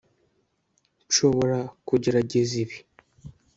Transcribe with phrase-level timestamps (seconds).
[1.07, 1.57] Nshobora
[1.87, 2.77] kugerageza ibi